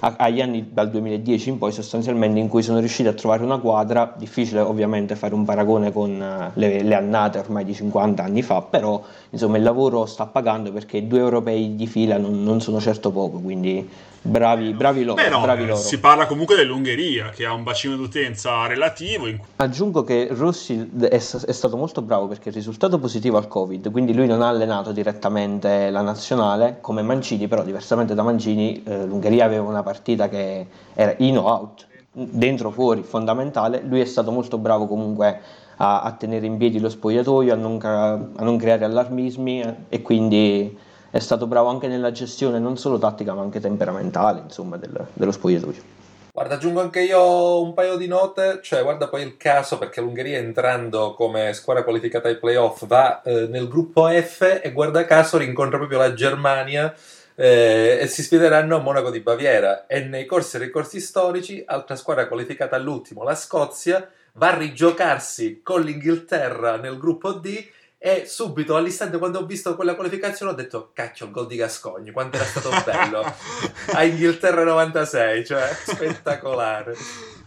[0.00, 3.58] a, agli anni dal 2010 in poi sostanzialmente in cui sono riusciti a trovare una
[3.58, 8.40] quadra, difficile ovviamente fare un paragone con eh, le, le annate ormai di 50 anni
[8.40, 12.80] fa, però insomma il lavoro sta pagando perché due europei di fila non, non sono
[12.80, 13.86] certo poco, quindi
[14.20, 15.80] Bravi, bravi loro, Beh, no, bravi loro.
[15.80, 19.26] Si parla comunque dell'Ungheria che ha un bacino d'utenza relativo.
[19.26, 19.38] In...
[19.56, 24.12] Aggiungo che Rossi è, è, stato molto bravo perché il risultato positivo al Covid, quindi
[24.12, 29.44] lui non ha allenato direttamente la nazionale come Mancini, però diversamente da Mancini eh, l'Ungheria
[29.44, 33.82] aveva una partita che era in o out, dentro fuori, fondamentale.
[33.86, 35.40] Lui è stato molto bravo comunque
[35.76, 40.02] a, a tenere in piedi lo spogliatoio, a non, a non creare allarmismi eh, e
[40.02, 40.76] quindi
[41.10, 45.32] è stato bravo anche nella gestione non solo tattica ma anche temperamentale insomma, del, dello
[45.32, 45.96] spogliatoio.
[46.38, 50.38] Guarda, aggiungo anche io un paio di note, cioè guarda poi il caso perché l'Ungheria
[50.38, 55.78] entrando come squadra qualificata ai playoff va eh, nel gruppo F e guarda caso rincontra
[55.78, 56.94] proprio la Germania
[57.34, 61.96] eh, e si sfideranno a Monaco di Baviera e nei corsi e ricorsi storici altra
[61.96, 67.66] squadra qualificata all'ultimo, la Scozia, va a rigiocarsi con l'Inghilterra nel gruppo D
[68.00, 72.12] e subito all'istante quando ho visto quella qualificazione ho detto cacchio il gol di Gascogni
[72.12, 73.20] quanto era stato bello.
[73.92, 76.94] A Inghilterra 96 cioè spettacolare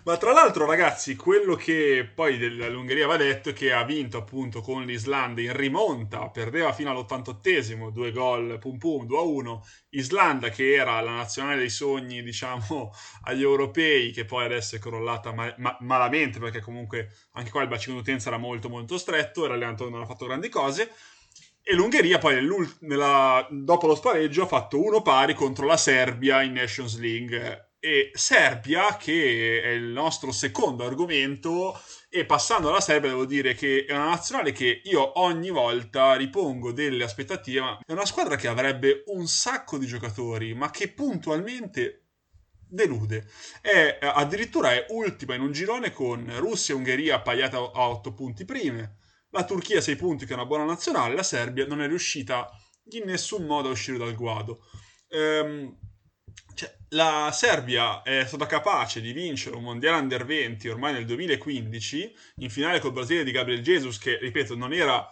[0.04, 4.62] ma tra l'altro, ragazzi, quello che poi dell'Ungheria va detto è che ha vinto appunto
[4.62, 9.60] con l'Islanda in rimonta, perdeva fino all'88esimo, due gol pum pum, 2-1.
[9.90, 12.92] Islanda che era la nazionale dei sogni, diciamo,
[13.26, 17.68] agli europei, che poi adesso è crollata ma- ma- malamente perché comunque anche qua il
[17.68, 20.92] bacino d'utenza era molto molto stretto, era l'allenatore non ha fatto grandi cose.
[21.64, 22.44] E l'Ungheria poi
[22.80, 28.12] nella, dopo lo spareggio ha fatto uno pari contro la Serbia in Nations League e
[28.14, 33.94] Serbia, che è il nostro secondo argomento, e passando alla Serbia devo dire che è
[33.94, 39.26] una nazionale che io ogni volta ripongo delle aspettative, è una squadra che avrebbe un
[39.26, 42.10] sacco di giocatori, ma che puntualmente
[42.68, 43.28] delude.
[43.62, 48.46] È, addirittura è ultima in un girone con Russia e Ungheria appagliate a 8 punti
[48.46, 48.98] prime,
[49.32, 52.48] la Turchia a 6 punti che è una buona nazionale, la Serbia non è riuscita
[52.92, 54.66] in nessun modo a uscire dal guado.
[55.10, 55.78] Ehm,
[56.94, 62.50] la Serbia è stata capace di vincere un mondiale under 20 ormai nel 2015 in
[62.50, 65.08] finale col Brasile di Gabriel Jesus che ripeto non era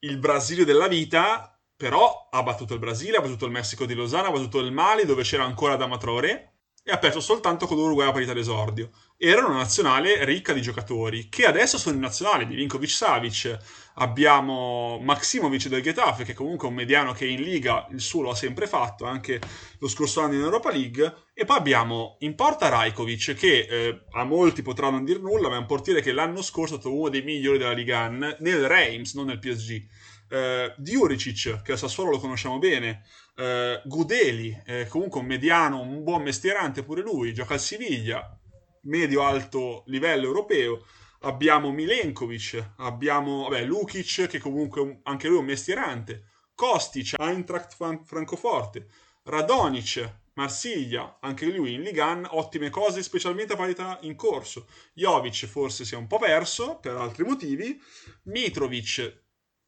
[0.00, 4.28] il Brasile della vita però ha battuto il Brasile, ha battuto il Messico di Lozano,
[4.28, 8.12] ha battuto il Mali dove c'era ancora Damatrore e ha perso soltanto con l'Uruguay a
[8.12, 8.90] parità d'esordio.
[9.18, 13.58] Era una nazionale ricca di giocatori che adesso sono in nazionale, Milinkovic Savic,
[13.98, 18.30] abbiamo Maximovic del Getafe che comunque è un mediano che in Liga il suo lo
[18.30, 19.40] ha sempre fatto, anche
[19.78, 24.24] lo scorso anno in Europa League, e poi abbiamo in porta Rajkovic che eh, a
[24.24, 27.08] molti potrà non dir nulla, ma è un portiere che l'anno scorso è stato uno
[27.08, 29.86] dei migliori della Liga nel Reims, non nel PSG
[30.28, 33.04] eh, Diuricic, che a Sassuolo lo conosciamo bene,
[33.36, 38.38] eh, Gudeli, eh, comunque un mediano, un buon mestierante pure lui, gioca al Siviglia,
[38.82, 40.84] medio-alto livello europeo.
[41.20, 46.24] Abbiamo Milenkovic, abbiamo vabbè, Lukic, che comunque anche lui è un mestierante,
[46.54, 47.74] Kostic, Eintracht
[48.04, 48.86] Francoforte,
[49.24, 54.66] Radonic, Marsiglia, anche lui in Ligan, ottime cose, specialmente a parità in corso.
[54.92, 57.80] Jovic forse si è un po' perso per altri motivi.
[58.24, 59.24] Mitrovic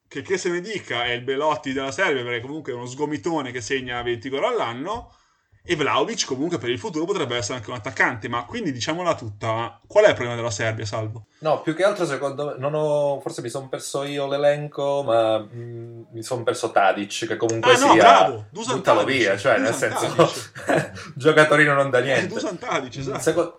[0.09, 3.53] che, che se ne dica è il Belotti della Serbia perché comunque è uno sgomitone
[3.53, 5.15] che segna 20 gol all'anno
[5.71, 9.79] e Vlaovic comunque per il futuro potrebbe essere anche un attaccante ma quindi diciamola tutta
[9.87, 11.27] qual è il problema della Serbia Salvo?
[11.41, 15.39] No più che altro secondo me non ho, forse mi sono perso io l'elenco ma
[15.39, 19.17] mh, mm, mi sono perso Tadic che comunque ah, no, sia bravo, Dusan buttalo Tadic,
[19.17, 20.33] via cioè Dusan nel senso
[21.15, 22.25] giocatorino non da niente.
[22.25, 23.21] Eh, Dusan Tadic esatto.
[23.21, 23.59] Seco-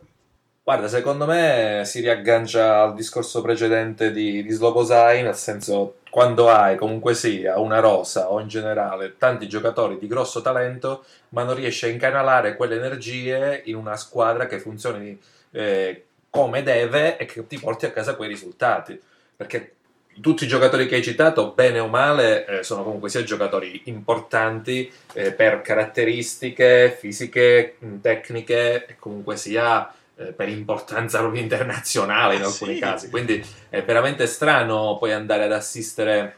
[0.70, 6.76] Guarda, secondo me si riaggancia al discorso precedente di, di Slobosai, nel senso quando hai
[6.76, 11.86] comunque sia una rosa o in generale tanti giocatori di grosso talento, ma non riesci
[11.86, 15.20] a incanalare quelle energie in una squadra che funzioni
[15.52, 19.00] eh, come deve e che ti porti a casa quei risultati.
[19.36, 19.74] Perché
[20.22, 24.92] tutti i giocatori che hai citato, bene o male, eh, sono comunque sia giocatori importanti
[25.14, 32.48] eh, per caratteristiche fisiche, tecniche e comunque sia eh, per importanza proprio internazionale in ah,
[32.48, 32.80] alcuni sì.
[32.82, 33.10] casi.
[33.10, 36.36] Quindi è veramente strano poi andare ad assistere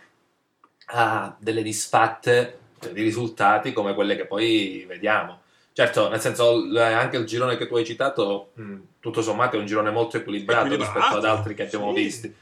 [0.93, 2.59] a delle disfatte
[2.91, 5.39] di risultati come quelle che poi vediamo.
[5.73, 8.51] Certo, nel senso, anche il girone che tu hai citato,
[8.99, 12.01] tutto sommato è un girone molto equilibrato, equilibrato rispetto ad altri che abbiamo sì.
[12.03, 12.35] visti.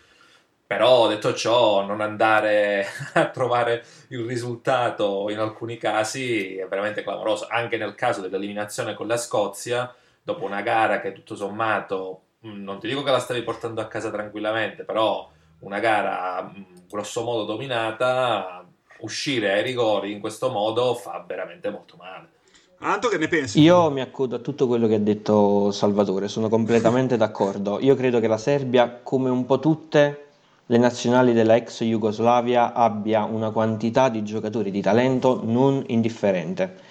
[0.68, 7.48] Però detto ciò, non andare a trovare il risultato in alcuni casi è veramente clamoroso.
[7.50, 9.94] Anche nel caso dell'eliminazione con la Scozia,
[10.30, 13.88] dopo una gara che tutto sommato, mm, non ti dico che la stavi portando a
[13.88, 18.64] casa tranquillamente, però una gara mm, grosso modo dominata,
[19.00, 22.28] uscire ai rigori in questo modo fa veramente molto male.
[22.82, 23.60] Anto, che ne pensi?
[23.60, 27.80] Io mi accodo a tutto quello che ha detto Salvatore, sono completamente d'accordo.
[27.82, 30.28] Io credo che la Serbia, come un po' tutte
[30.66, 36.89] le nazionali della ex Jugoslavia, abbia una quantità di giocatori di talento non indifferente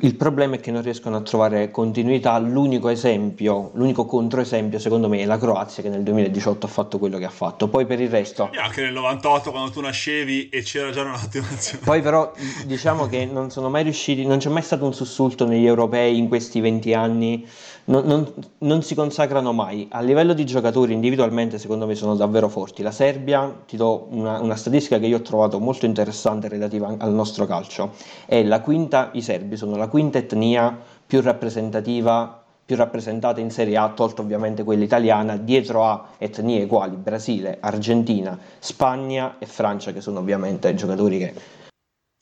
[0.00, 2.38] il problema è che non riescono a trovare continuità.
[2.38, 7.18] L'unico esempio, l'unico controesempio, secondo me, è la Croazia che nel 2018 ha fatto quello
[7.18, 7.68] che ha fatto.
[7.68, 8.50] Poi per il resto.
[8.52, 11.56] E anche nel 98, quando tu nascevi e c'era già una nazionale.
[11.84, 12.32] Poi, però,
[12.66, 16.28] diciamo che non sono mai riusciti, non c'è mai stato un sussulto negli europei in
[16.28, 17.46] questi 20 anni
[17.86, 19.88] non, non, non, si consacrano mai.
[19.90, 22.82] A livello di giocatori individualmente secondo me sono davvero forti.
[22.82, 27.12] La Serbia, ti do una, una statistica che io ho trovato molto interessante relativa al
[27.12, 27.92] nostro calcio,
[28.26, 32.34] è la quinta, i serbi sono la quinta etnia più rappresentativa
[32.70, 38.38] più rappresentata in Serie A, tolto ovviamente quella italiana, dietro a etnie quali Brasile, Argentina,
[38.60, 41.34] Spagna e Francia, che sono ovviamente giocatori che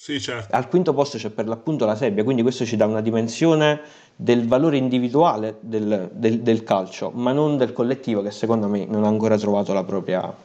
[0.00, 0.54] sì, certo.
[0.54, 3.80] Al quinto posto c'è per l'appunto la Serbia, quindi questo ci dà una dimensione
[4.20, 9.04] del valore individuale del, del, del, calcio, ma non del collettivo che secondo me non
[9.04, 10.37] ha ancora trovato la propria...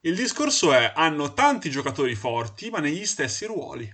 [0.00, 3.88] Il discorso è, hanno tanti giocatori forti, ma negli stessi ruoli.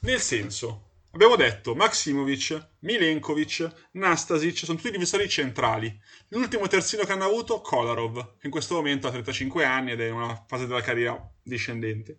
[0.00, 5.98] Nel senso, abbiamo detto Maximovic, Milenkovic, Nastasic, sono tutti difensori centrali.
[6.28, 10.08] L'ultimo terzino che hanno avuto, Kolarov, che in questo momento ha 35 anni ed è
[10.08, 12.18] in una fase della carriera discendente.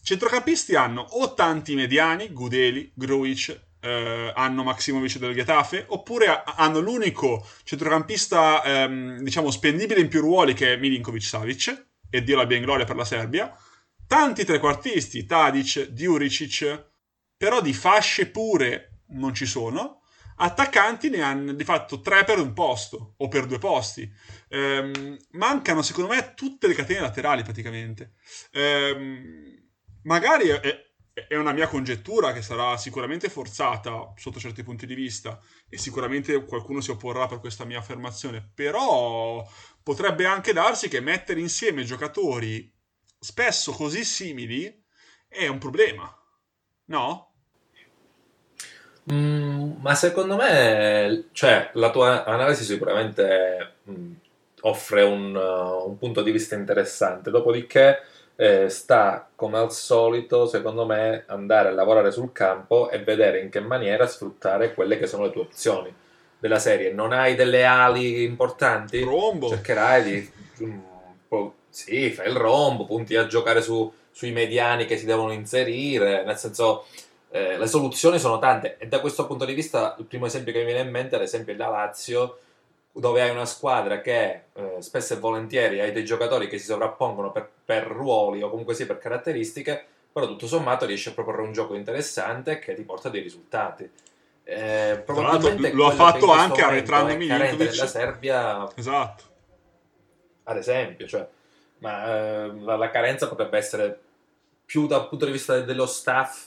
[0.00, 7.46] Centrocampisti hanno o tanti mediani, Gudeli, Gruic, eh, hanno Maximovic del Getafe, oppure hanno l'unico
[7.64, 12.62] centrocampista, ehm, diciamo, spendibile in più ruoli che è Milinkovic Savic, e Dio l'abbia in
[12.62, 13.54] gloria per la Serbia.
[14.06, 16.92] Tanti trequartisti, Tadic, Diuricic,
[17.36, 20.00] però di fasce pure non ci sono.
[20.36, 24.08] Attaccanti ne hanno di fatto tre per un posto o per due posti.
[24.48, 28.12] Ehm, mancano, secondo me, tutte le catene laterali praticamente.
[28.52, 29.60] Ehm,
[30.02, 30.83] magari è,
[31.14, 36.44] è una mia congettura che sarà sicuramente forzata sotto certi punti di vista e sicuramente
[36.44, 39.48] qualcuno si opporrà per questa mia affermazione, però
[39.80, 42.72] potrebbe anche darsi che mettere insieme giocatori
[43.16, 44.82] spesso così simili
[45.28, 46.12] è un problema,
[46.86, 47.30] no?
[49.12, 54.12] Mm, ma secondo me, cioè, la tua analisi sicuramente mm,
[54.62, 57.98] offre un, uh, un, punto di vista interessante, dopodiché
[58.36, 63.50] eh, sta come al solito, secondo me, andare a lavorare sul campo e vedere in
[63.50, 65.94] che maniera sfruttare quelle che sono le tue opzioni
[66.38, 66.92] della serie.
[66.92, 69.02] Non hai delle ali importanti?
[69.02, 69.48] Rombo.
[69.48, 70.32] Cercherai di...
[70.58, 76.22] Um, sì, fai il rombo, punti a giocare su, sui mediani che si devono inserire,
[76.24, 76.86] nel senso
[77.30, 80.60] eh, le soluzioni sono tante e da questo punto di vista il primo esempio che
[80.60, 82.38] mi viene in mente è l'esempio della Lazio
[82.96, 87.32] dove hai una squadra che eh, spesso e volentieri hai dei giocatori che si sovrappongono
[87.32, 91.52] per, per ruoli o comunque sia per caratteristiche però tutto sommato riesce a proporre un
[91.52, 93.90] gioco interessante che ti porta dei risultati.
[94.44, 97.70] Eh, probabilmente lo ha fatto anche arretrando Milinkovic.
[97.70, 98.68] della Serbia.
[98.76, 99.24] Esatto.
[100.44, 101.26] Ad esempio cioè,
[101.78, 103.98] ma eh, la, la, carenza potrebbe essere
[104.64, 106.46] più dal punto di vista dello staff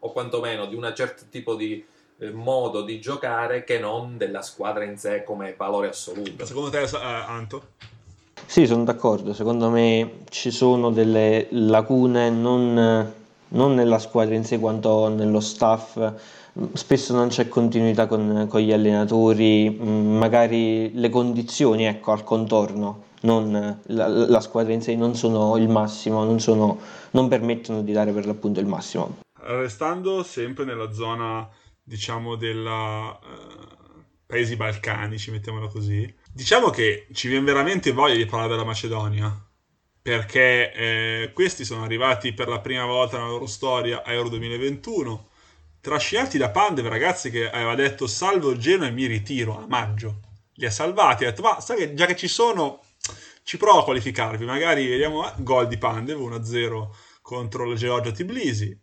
[0.00, 1.86] o quantomeno di un certo tipo di
[2.32, 6.46] modo di giocare che non della squadra in sé come valore assoluto.
[6.46, 7.62] Secondo te, uh, Anto?
[8.46, 9.32] Sì, sono d'accordo.
[9.32, 13.12] Secondo me ci sono delle lacune non,
[13.48, 16.12] non nella squadra in sé quanto nello staff.
[16.72, 23.12] Spesso non c'è continuità con, con gli allenatori, mm, magari le condizioni ecco, al contorno
[23.24, 26.78] non, la, la, squadra in sé non sono il massimo, non, sono,
[27.12, 29.16] non permettono di dare per l'appunto il massimo.
[29.40, 31.46] Restando sempre nella zona,
[31.84, 38.50] diciamo, della uh, paesi balcanici, mettiamola così, diciamo che ci viene veramente voglia di parlare
[38.50, 39.38] della Macedonia.
[40.02, 45.28] Perché eh, questi sono arrivati per la prima volta nella loro storia a Euro 2021,
[45.80, 50.20] trascinati da Pandev, ragazzi, che aveva detto salvo il Genoa e mi ritiro a maggio.
[50.56, 52.82] Li ha salvati, ha detto ma sai che già che ci sono
[53.44, 56.88] ci provo a qualificarvi, magari vediamo gol di Pandev 1-0
[57.20, 58.76] contro la Georgia Tbilisi.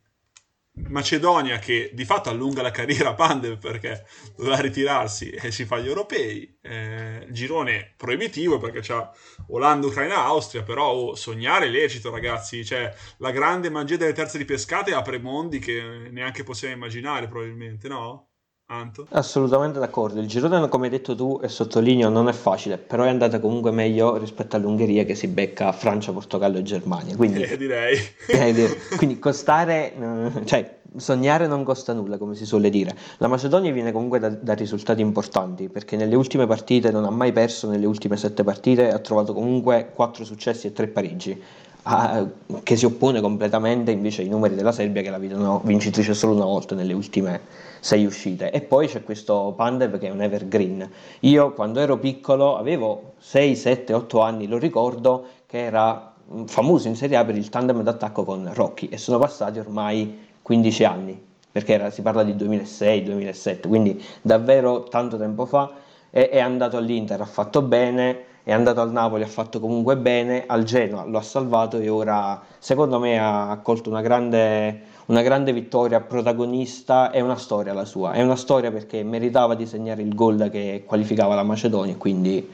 [0.73, 4.05] Macedonia che di fatto allunga la carriera a Pandev perché
[4.37, 6.57] doveva ritirarsi e si fa gli europei.
[6.61, 9.11] Eh, girone proibitivo perché c'ha
[9.49, 14.37] Olanda, Ucraina, Austria, però oh, sognare è lecito ragazzi, cioè la grande magia delle terze
[14.37, 18.30] di pescate apre mondi che neanche possiamo immaginare probabilmente, no?
[18.71, 19.05] Anto?
[19.09, 20.21] Assolutamente d'accordo.
[20.21, 23.69] Il girone, come hai detto tu, e sottolineo, non è facile, però è andata comunque
[23.71, 27.17] meglio rispetto all'Ungheria che si becca Francia, Portogallo e Germania.
[27.17, 27.97] Quindi, eh, direi.
[28.31, 32.95] Eh, quindi costare, eh, cioè sognare non costa nulla, come si suole dire.
[33.17, 37.33] La Macedonia viene comunque da, da, risultati importanti, perché nelle ultime partite non ha mai
[37.33, 41.41] perso, nelle ultime sette partite ha trovato comunque quattro successi e tre pareggi.
[41.83, 42.25] A,
[42.63, 46.45] che si oppone completamente invece ai numeri della Serbia che la vedono vincitrice solo una
[46.45, 47.41] volta nelle ultime
[47.81, 48.51] sei uscite.
[48.51, 50.89] E poi c'è questo Pandev che è un evergreen.
[51.21, 56.13] Io quando ero piccolo avevo 6, 7, 8 anni, lo ricordo che era
[56.45, 60.83] famoso in Serie A per il tandem d'attacco con Rocky e sono passati ormai 15
[60.85, 65.69] anni perché era, si parla di 2006-2007, quindi davvero tanto tempo fa,
[66.09, 70.45] e, è andato all'Inter, ha fatto bene, è andato al Napoli, ha fatto comunque bene,
[70.47, 75.53] al Genoa lo ha salvato e ora secondo me ha colto una grande, una grande
[75.53, 80.13] vittoria, protagonista, è una storia la sua, è una storia perché meritava di segnare il
[80.13, 82.49] gol che qualificava la Macedonia, quindi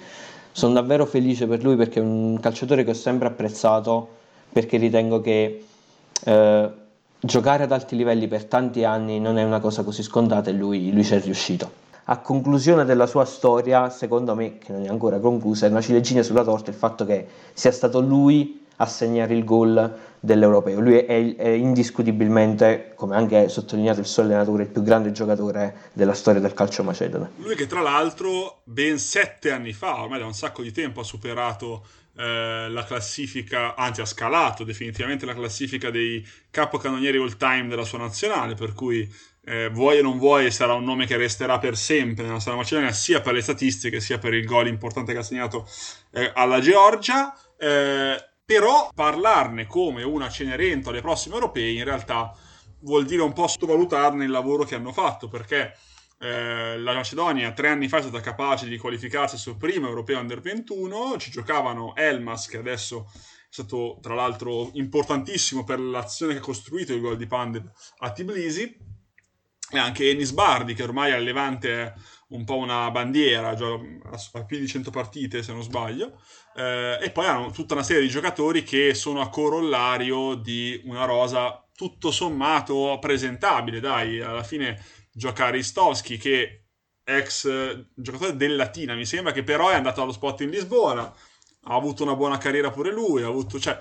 [0.52, 4.16] sono davvero felice per lui perché è un calciatore che ho sempre apprezzato
[4.52, 5.64] perché ritengo che
[6.24, 6.72] eh,
[7.20, 10.92] giocare ad alti livelli per tanti anni non è una cosa così scontata e lui,
[10.92, 11.86] lui ci è riuscito.
[12.06, 16.24] A conclusione della sua storia, secondo me, che non è ancora conclusa, è una ciliegina
[16.24, 20.80] sulla torta il fatto che sia stato lui a segnare il gol dell'Europeo.
[20.80, 26.14] Lui è, è, indiscutibilmente, come anche sottolineato il suo allenatore, il più grande giocatore della
[26.14, 27.32] storia del calcio macedone.
[27.38, 31.04] Lui che tra l'altro ben sette anni fa, ormai da un sacco di tempo, ha
[31.04, 31.86] superato
[32.18, 38.00] eh, la classifica, anzi ha scalato definitivamente la classifica dei capocannonieri all time della sua
[38.00, 39.08] nazionale, per cui
[39.46, 42.92] eh, vuoi o non vuoi sarà un nome che resterà per sempre nella storia macedonia,
[42.92, 45.68] sia per le statistiche sia per il gol importante che ha segnato
[46.12, 47.34] eh, alla Georgia.
[47.58, 52.34] Eh, però parlarne come una Cenerentola alle prossime europee in realtà
[52.80, 55.76] vuol dire un po' sottovalutarne il lavoro che hanno fatto perché
[56.20, 60.18] eh, la Macedonia tre anni fa è stata capace di qualificarsi al suo primo europeo
[60.20, 63.18] under 21 ci giocavano Elmas che adesso è
[63.50, 68.78] stato tra l'altro importantissimo per l'azione che ha costruito il gol di Pandev a Tbilisi
[69.72, 71.96] e anche Enis Bardi che ormai al Levante
[72.30, 76.22] un po' una bandiera, ha più di 100 partite se non sbaglio,
[76.56, 81.06] eh, e poi hanno tutta una serie di giocatori che sono a corollario di una
[81.06, 86.64] rosa tutto sommato presentabile, dai, alla fine gioca Aristowski che
[87.04, 91.76] ex giocatore del Latina, mi sembra che però è andato allo spot in Lisbona, ha
[91.76, 93.78] avuto una buona carriera pure lui, ha avuto, cioè,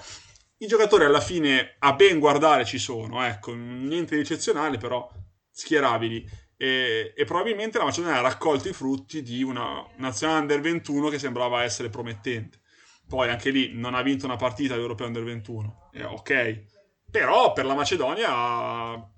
[0.58, 5.08] i giocatori alla fine a ben guardare ci sono, ecco, niente di eccezionale, però
[5.50, 6.44] schierabili.
[6.56, 11.18] E, e, probabilmente la Macedonia ha raccolto i frutti di una nazionale under 21 che
[11.18, 12.60] sembrava essere promettente.
[13.06, 16.64] Poi anche lì non ha vinto una partita all'Europeo under 21, eh, ok,
[17.08, 18.30] però per la Macedonia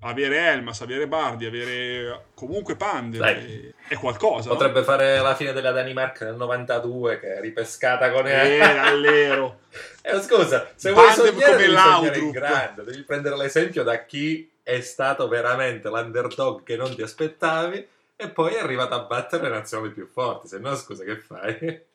[0.00, 4.50] avere Elmas, avere Bardi, avere comunque Pande è, è, qualcosa.
[4.50, 4.84] Potrebbe no?
[4.84, 9.60] fare la fine della Danimarca nel 92 che è ripescata con eh, all'ero.
[10.02, 14.48] eh, scusa, se vuoi sognare come devi sognare in grande, devi prendere l'esempio da chi
[14.68, 19.48] è stato veramente l'underdog che non ti aspettavi e poi è arrivato a battere le
[19.48, 21.86] nazioni più forti, se no scusa che fai?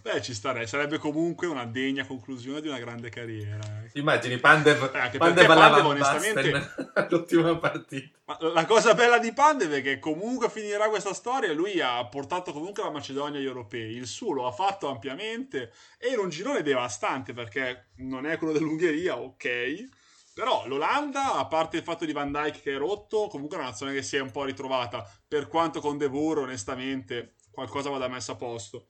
[0.00, 3.58] Beh, ci starei, sarebbe comunque una degna conclusione di una grande carriera.
[3.84, 3.98] Eh.
[3.98, 6.74] Immagini Pandev, eh, Pandev, Pandev onestamente
[7.10, 8.18] l'ultima partita.
[8.24, 12.52] Ma la cosa bella di Pandev è che comunque finirà questa storia, lui ha portato
[12.52, 16.62] comunque la Macedonia agli europei, il suo lo ha fatto ampiamente e in un girone
[16.62, 20.00] devastante perché non è quello dell'Ungheria, ok,
[20.34, 23.68] però l'Olanda, a parte il fatto di Van Dyke che è rotto, comunque è una
[23.68, 28.08] nazione che si è un po' ritrovata, per quanto con De Boer onestamente qualcosa vada
[28.08, 28.88] messo a posto.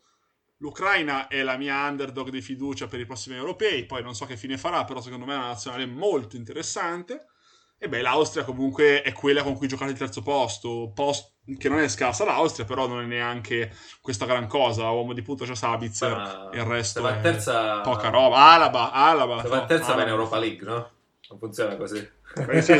[0.59, 4.36] L'Ucraina è la mia underdog di fiducia per i prossimi europei, poi non so che
[4.36, 7.26] fine farà, però secondo me è una nazionale molto interessante.
[7.76, 11.80] E beh, l'Austria comunque è quella con cui giocate il terzo posto, post, che non
[11.80, 14.88] è scarsa l'Austria, però non è neanche questa gran cosa.
[14.88, 17.80] Uomo di punto c'è Sabitzer, ah, il resto è terza...
[17.80, 18.36] poca roba.
[18.36, 19.43] Alaba, Alaba.
[19.43, 20.90] Se va terza va in Europa League, no?
[21.33, 22.07] Non funziona così.
[22.62, 22.72] Sì.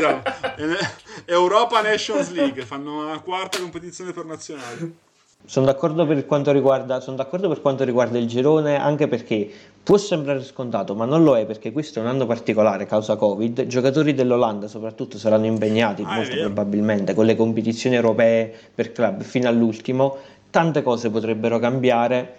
[1.25, 4.97] Europa Nations League, fanno una quarta competizione per nazionali.
[5.45, 9.47] Sono d'accordo, per quanto riguarda, sono d'accordo per quanto riguarda il girone, anche perché
[9.83, 13.59] può sembrare scontato, ma non lo è perché questo è un anno particolare causa Covid.
[13.59, 19.21] I giocatori dell'Olanda, soprattutto, saranno impegnati ah, molto probabilmente con le competizioni europee per club
[19.21, 20.17] fino all'ultimo.
[20.49, 22.37] Tante cose potrebbero cambiare.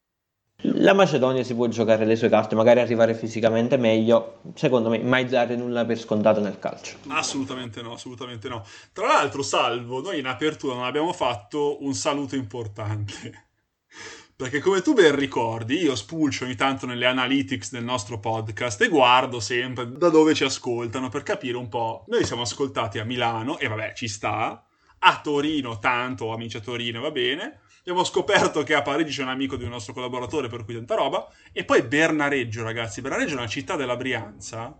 [0.66, 4.40] La Macedonia si può giocare le sue carte, magari arrivare fisicamente meglio.
[4.54, 6.96] Secondo me, mai dare nulla per scontato nel calcio.
[7.08, 8.64] Assolutamente no, assolutamente no.
[8.94, 13.48] Tra l'altro, salvo, noi in apertura non abbiamo fatto un saluto importante.
[14.36, 18.88] Perché come tu ben ricordi, io spulcio ogni tanto nelle analytics del nostro podcast e
[18.88, 22.04] guardo sempre da dove ci ascoltano per capire un po'.
[22.08, 24.64] Noi siamo ascoltati a Milano e vabbè, ci sta.
[25.06, 29.28] A Torino, tanto, amici a Torino, va bene abbiamo scoperto che a Parigi c'è un
[29.28, 31.28] amico di un nostro collaboratore, per cui tanta roba.
[31.52, 33.02] E poi Bernareggio, ragazzi.
[33.02, 34.74] Bernareggio è una città della Brianza.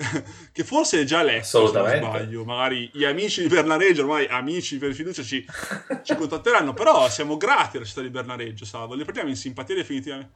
[0.52, 4.78] che forse è già letto se non sbaglio magari gli amici di Bernareggio ormai amici
[4.78, 5.44] per fiducia ci,
[6.02, 10.32] ci contatteranno però siamo grati alla città di Bernareggio Salvo li prendiamo in simpatia definitivamente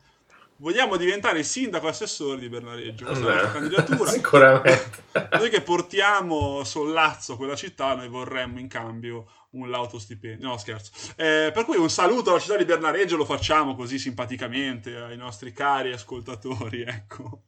[0.56, 5.02] vogliamo diventare sindaco assessore di Bernareggio questa è la candidatura sicuramente
[5.32, 10.48] noi che portiamo sollazzo a quella città noi vorremmo in cambio un lauto stipendio.
[10.48, 10.90] No, scherzo.
[11.16, 15.52] Eh, per cui un saluto alla città di Bernareggio lo facciamo così simpaticamente ai nostri
[15.52, 17.42] cari ascoltatori, ecco.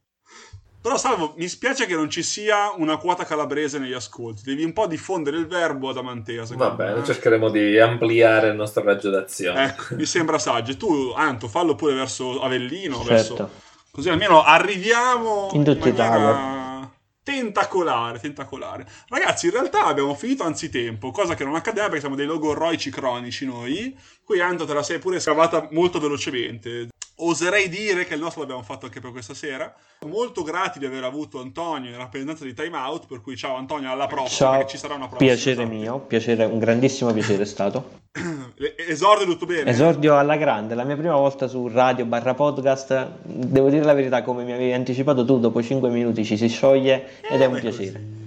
[0.86, 4.42] Però Salvo, mi spiace che non ci sia una quota calabrese negli ascolti.
[4.44, 6.44] Devi un po' diffondere il verbo ad Amantea.
[6.50, 7.04] Va bene, me.
[7.04, 9.64] cercheremo di ampliare il nostro raggio d'azione.
[9.64, 10.76] Ecco, mi sembra saggio.
[10.76, 12.98] Tu, Anto, fallo pure verso Avellino.
[12.98, 13.34] Certo.
[13.34, 13.50] Verso...
[13.90, 16.88] Così almeno arriviamo in tutta Italia
[17.20, 18.86] tentacolare, tentacolare.
[19.08, 23.44] Ragazzi, in realtà abbiamo finito anzitempo, cosa che non accadeva perché siamo dei logorroici cronici
[23.44, 23.92] noi.
[24.22, 26.90] Qui Anto te la sei pure scavata molto velocemente.
[27.18, 29.74] Oserei dire che il nostro l'abbiamo fatto anche per questa sera.
[30.06, 33.90] Molto grati di aver avuto Antonio in rappresentanza di Time Out, per cui ciao Antonio,
[33.90, 34.66] alla prossima, ciao.
[34.66, 35.30] ci sarà una prossima.
[35.30, 35.76] Piacere esatto.
[35.76, 38.00] mio, piacere, un grandissimo piacere è stato.
[38.88, 39.70] Esordio tutto bene?
[39.70, 44.22] Esordio alla grande, la mia prima volta su radio barra podcast, devo dire la verità,
[44.22, 47.92] come mi avevi anticipato tu, dopo 5 minuti ci si scioglie ed è un piacere.
[47.92, 48.24] Così.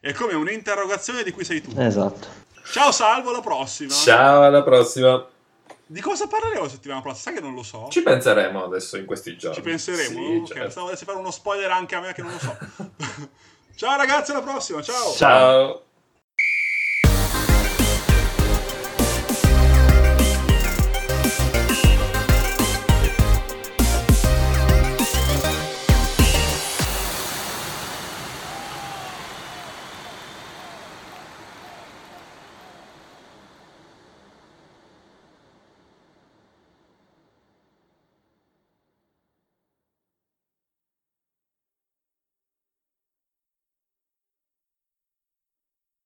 [0.00, 1.72] È come un'interrogazione di cui sei tu.
[1.76, 2.28] Esatto.
[2.70, 3.92] Ciao Salvo, alla prossima.
[3.92, 5.26] Ciao, alla prossima.
[5.90, 7.22] Di cosa parleremo la settimana prossima?
[7.22, 7.88] Sai che non lo so.
[7.88, 9.56] Ci penseremo adesso in questi giorni.
[9.56, 10.20] Ci penseremo?
[10.20, 10.70] Sì, ok, certo.
[10.70, 12.58] stavo fare uno spoiler anche a me che non lo so.
[13.74, 14.82] ciao ragazzi, alla prossima.
[14.82, 15.12] Ciao.
[15.14, 15.82] Ciao.